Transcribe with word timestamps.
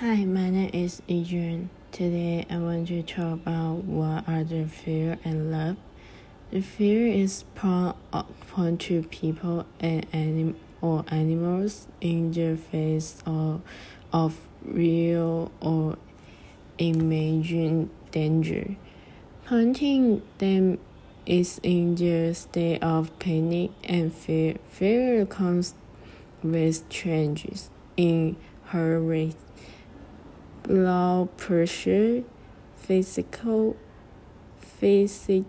Hi, 0.00 0.24
my 0.24 0.50
name 0.50 0.70
is 0.72 1.02
Adrian. 1.08 1.70
Today 1.92 2.44
I 2.50 2.56
want 2.56 2.88
to 2.88 3.00
talk 3.04 3.34
about 3.34 3.84
what 3.84 4.28
are 4.28 4.42
the 4.42 4.66
fear 4.66 5.20
and 5.24 5.52
love. 5.52 5.76
The 6.50 6.62
fear 6.62 7.06
is 7.06 7.44
prone 7.54 7.94
uh, 8.12 8.24
upon 8.42 8.78
to 8.78 9.04
people 9.04 9.66
and 9.78 10.04
anim- 10.12 10.56
or 10.80 11.04
animals 11.12 11.86
in 12.00 12.32
the 12.32 12.56
face 12.56 13.22
of, 13.24 13.62
of 14.12 14.40
real 14.64 15.52
or 15.60 15.96
imagined 16.76 17.90
danger. 18.10 18.74
Hunting 19.44 20.22
them 20.38 20.80
is 21.24 21.60
in 21.62 21.94
the 21.94 22.34
state 22.34 22.82
of 22.82 23.16
panic 23.20 23.70
and 23.84 24.12
fear. 24.12 24.56
Fear 24.70 25.26
comes 25.26 25.74
with 26.42 26.88
changes 26.88 27.70
in 27.96 28.34
her 28.70 28.98
rate 28.98 29.36
blood 30.64 31.36
pressure, 31.36 32.24
physical, 32.76 33.76
physic, 34.58 35.44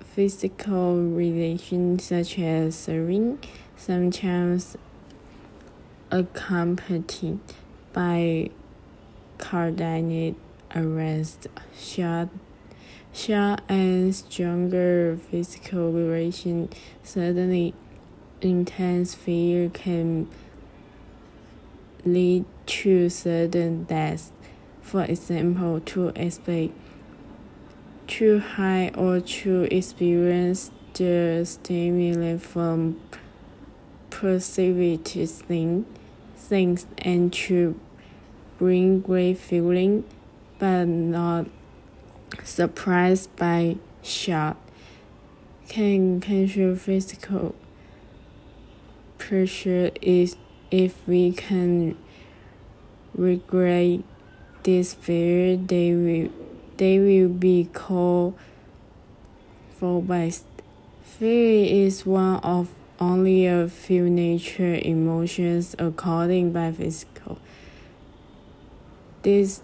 physical 0.00 0.96
relations 0.96 2.04
such 2.04 2.38
as 2.38 2.76
serene, 2.76 3.38
sometimes 3.76 4.76
accompanied 6.10 7.40
by 7.92 8.50
cardiac 9.38 10.34
arrest, 10.76 11.48
shot, 11.76 12.28
shot 13.12 13.62
and 13.68 14.14
stronger 14.14 15.18
physical 15.30 15.90
relation. 15.92 16.68
Suddenly, 17.02 17.74
intense 18.40 19.14
fear 19.14 19.70
can 19.70 20.28
lead 22.04 22.44
to 22.66 23.08
sudden 23.08 23.84
death. 23.84 24.30
For 24.84 25.02
example, 25.04 25.80
to 25.80 26.08
explain 26.14 26.72
too 28.06 28.38
high 28.38 28.90
or 28.94 29.18
to 29.18 29.62
experience 29.74 30.70
the 30.92 31.42
stimuli 31.44 32.36
from 32.36 33.00
perceived 34.10 35.08
thing, 35.08 35.86
things 36.36 36.86
and 36.98 37.32
to 37.32 37.80
bring 38.58 39.00
great 39.00 39.38
feeling, 39.38 40.04
but 40.58 40.84
not 40.84 41.46
surprised 42.44 43.34
by 43.36 43.76
shock. 44.02 44.58
Can 45.66 46.20
control 46.20 46.76
physical 46.76 47.54
pressure 49.16 49.90
is 50.02 50.36
if 50.70 51.08
we 51.08 51.32
can 51.32 51.96
regret 53.14 54.00
this 54.64 54.94
fear, 54.94 55.56
they 55.56 55.94
will, 55.94 56.32
they 56.78 56.98
will 56.98 57.28
be 57.28 57.68
called 57.72 58.36
phobias. 59.78 60.44
Fear 61.02 61.86
is 61.86 62.04
one 62.04 62.40
of 62.40 62.70
only 62.98 63.46
a 63.46 63.68
few 63.68 64.08
nature 64.08 64.74
emotions 64.82 65.76
according 65.78 66.52
by 66.52 66.72
physical. 66.72 67.38
This 69.22 69.62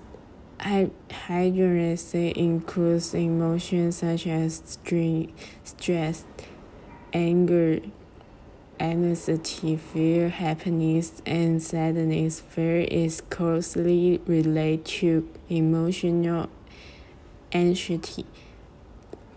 hydrogen 0.61 2.33
includes 2.37 3.14
emotions 3.14 3.97
such 3.97 4.27
as 4.27 4.79
stress, 5.64 6.25
anger, 7.12 7.81
anxiety, 8.81 9.77
fear, 9.77 10.31
happiness, 10.31 11.20
and 11.27 11.62
sadness. 11.62 12.41
Fear 12.41 12.81
is 12.81 13.20
closely 13.20 14.20
related 14.27 14.84
to 14.86 15.28
emotional 15.48 16.48
anxiety, 17.53 18.25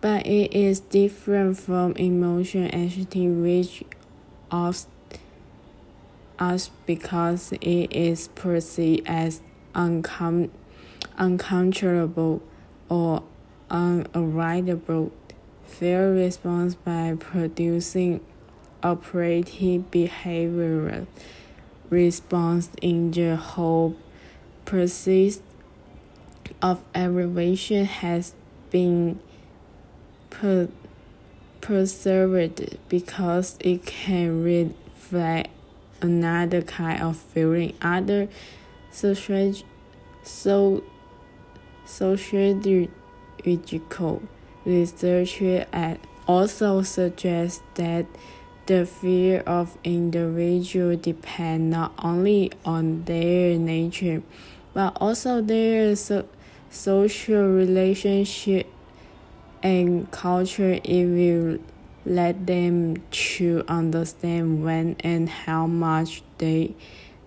but 0.01 0.25
it 0.25 0.53
is 0.53 0.79
different 0.79 1.57
from 1.59 1.91
emotional 1.97 2.69
anxiety, 2.73 3.27
which 3.27 3.83
of 4.49 4.85
us 6.39 6.71
because 6.85 7.51
it 7.53 7.93
is 7.93 8.29
perceived 8.29 9.07
as 9.07 9.41
uncom- 9.75 10.49
uncontrollable 11.17 12.41
or 12.89 13.23
unavoidable. 13.69 15.11
Fear 15.65 16.13
responds 16.13 16.75
by 16.75 17.15
producing 17.19 18.21
operating 18.83 19.85
behavioral 19.85 21.07
response 21.89 22.69
in 22.81 23.11
the 23.11 23.35
whole 23.35 23.95
process 24.65 25.41
of 26.61 26.81
elevation 26.93 27.85
has 27.85 28.33
been 28.69 29.19
per 30.29 30.67
preserved 31.61 32.77
because 32.89 33.57
it 33.61 33.85
can 33.85 34.43
reflect 34.43 35.49
another 36.01 36.61
kind 36.61 37.01
of 37.01 37.15
feeling. 37.15 37.73
Other 37.81 38.27
social, 38.91 39.53
so, 40.23 40.83
sociological 41.85 44.21
research 44.65 45.41
also 46.27 46.81
suggests 46.81 47.61
that 47.75 48.05
the 48.65 48.85
fear 48.85 49.41
of 49.45 49.77
individual 49.83 50.95
depend 50.95 51.69
not 51.69 51.93
only 51.99 52.51
on 52.63 53.03
their 53.03 53.57
nature, 53.57 54.23
but 54.73 54.97
also 55.01 55.41
their 55.41 55.95
so 55.95 56.25
social 56.69 57.47
relationship 57.49 58.67
and 59.61 60.09
culture. 60.11 60.79
It 60.83 61.05
will 61.05 61.59
let 62.05 62.47
them 62.47 63.03
to 63.11 63.63
understand 63.67 64.63
when 64.63 64.95
and 65.01 65.29
how 65.29 65.67
much 65.67 66.23
they 66.37 66.75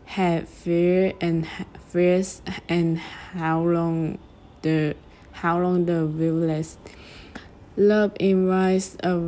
have 0.06 0.48
fear 0.48 1.12
and 1.20 1.46
fears 1.88 2.40
and 2.68 2.98
how 2.98 3.60
long 3.62 4.18
the 4.62 4.96
how 5.32 5.60
long 5.60 5.84
the 5.84 6.06
will 6.06 6.34
last. 6.34 6.78
Love 7.76 8.12
invites 8.18 8.96
a 9.02 9.18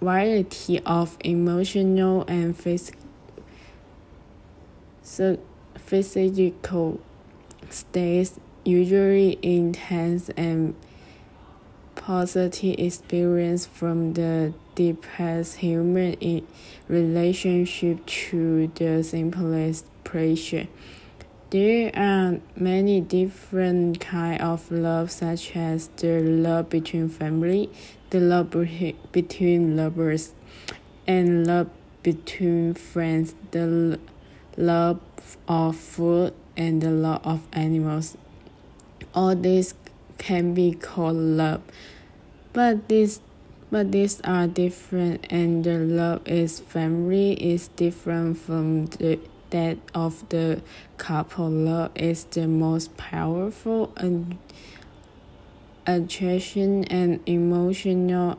variety 0.00 0.80
of 0.80 1.16
emotional 1.24 2.24
and 2.28 2.56
phys- 2.56 2.92
physical 5.76 7.00
states, 7.70 8.38
usually 8.64 9.38
intense 9.42 10.30
and 10.30 10.74
positive 11.94 12.78
experience 12.78 13.66
from 13.66 14.14
the 14.14 14.52
deepest 14.74 15.56
human 15.56 16.14
in 16.14 16.46
relationship 16.88 18.04
to 18.06 18.70
the 18.76 19.02
simplest 19.02 19.86
pleasure. 20.04 20.68
There 21.50 21.90
are 21.96 22.40
many 22.56 23.00
different 23.00 24.00
kind 24.00 24.38
of 24.42 24.70
love, 24.70 25.10
such 25.10 25.56
as 25.56 25.88
the 25.96 26.20
love 26.20 26.68
between 26.68 27.08
family, 27.08 27.70
the 28.10 28.20
love 28.20 28.50
between 29.12 29.74
lovers, 29.74 30.34
and 31.06 31.46
love 31.46 31.70
between 32.02 32.74
friends, 32.74 33.34
the 33.52 33.98
love 34.58 35.00
of 35.48 35.76
food, 35.76 36.34
and 36.54 36.82
the 36.82 36.90
love 36.90 37.22
of 37.24 37.40
animals. 37.54 38.18
All 39.14 39.34
these 39.34 39.72
can 40.18 40.52
be 40.52 40.72
called 40.72 41.16
love, 41.16 41.62
but 42.52 42.88
these 42.88 43.22
but 43.70 43.90
these 43.90 44.20
are 44.20 44.46
different, 44.46 45.26
and 45.30 45.64
the 45.64 45.78
love 45.78 46.28
is 46.28 46.60
family 46.60 47.32
is 47.32 47.68
different 47.68 48.36
from 48.36 48.84
the 48.86 49.18
that 49.50 49.78
of 49.94 50.28
the 50.28 50.62
couple. 50.96 51.48
Love 51.48 51.90
is 51.94 52.24
the 52.24 52.46
most 52.46 52.96
powerful 52.96 53.92
and 53.96 54.38
attraction 55.86 56.84
and 56.84 57.20
emotional 57.26 58.38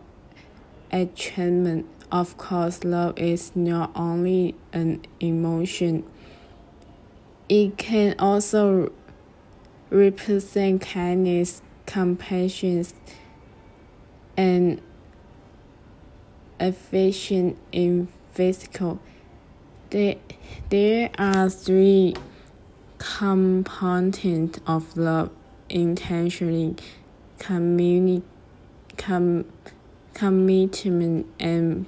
attachment. 0.91 1.85
Of 2.11 2.37
course, 2.37 2.83
love 2.83 3.17
is 3.19 3.55
not 3.55 3.91
only 3.95 4.55
an 4.73 5.05
emotion, 5.19 6.03
it 7.47 7.77
can 7.77 8.15
also 8.19 8.91
represent 9.89 10.81
kindness, 10.81 11.61
compassion, 11.85 12.85
and 14.37 14.81
affection 16.59 17.57
in 17.71 18.07
physical. 18.33 18.99
There, 19.91 20.17
there 20.69 21.09
are 21.17 21.49
three 21.49 22.15
components 22.99 24.59
of 24.67 24.95
love 24.95 25.31
intentionally 25.67 26.75
communi- 27.39 28.21
com- 28.97 29.45
commitment 30.13 31.25
and 31.39 31.87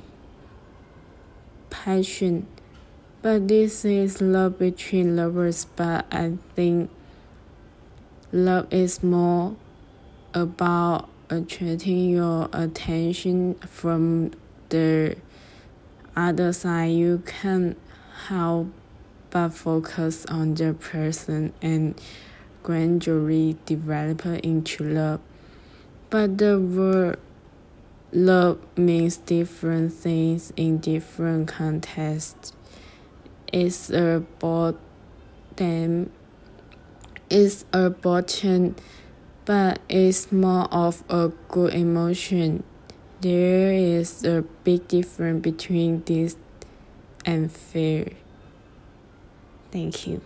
passion. 1.70 2.48
But 3.22 3.48
this 3.48 3.86
is 3.86 4.20
love 4.20 4.58
between 4.58 5.16
lovers, 5.16 5.66
but 5.76 6.08
I 6.12 6.38
think 6.56 6.90
love 8.32 8.74
is 8.74 9.04
more 9.04 9.56
about 10.34 11.08
attracting 11.30 12.10
your 12.10 12.50
attention 12.52 13.56
from 13.60 14.32
the 14.70 15.18
other 16.16 16.52
side. 16.52 16.94
You 16.94 17.22
can 17.26 17.76
help 18.28 18.68
but 19.30 19.50
focus 19.50 20.26
on 20.26 20.54
the 20.56 20.74
person 20.74 21.54
and 21.62 22.00
gradually 22.64 23.58
develop 23.66 24.26
into 24.26 24.84
love. 24.84 25.20
But 26.10 26.38
the 26.38 26.60
word 26.60 27.20
love 28.12 28.60
means 28.78 29.18
different 29.18 29.94
things 29.94 30.52
in 30.56 30.80
different 30.80 31.48
contexts. 31.48 32.54
It's 33.52 33.90
about 33.90 34.78
them. 35.56 36.12
It's 37.30 37.64
a 37.72 37.90
bottom, 37.90 38.76
but 39.46 39.80
it's 39.88 40.32
more 40.32 40.66
of 40.74 41.04
a 41.10 41.32
good 41.48 41.74
emotion. 41.74 42.64
There 43.22 43.72
is 43.72 44.26
a 44.26 44.44
big 44.64 44.88
difference 44.90 45.42
between 45.42 46.04
this 46.04 46.36
and 47.26 47.52
fear. 47.52 48.08
Thank 49.72 50.08
you. 50.08 50.22